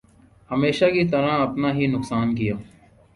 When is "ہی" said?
1.73-1.87